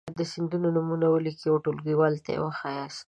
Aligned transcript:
د 0.19 0.21
سیندونو 0.31 0.67
نومونه 0.75 1.05
ولیکئ 1.09 1.47
او 1.51 1.61
ټولګیوالو 1.63 2.23
ته 2.25 2.29
یې 2.33 2.39
وښایاست. 2.43 2.99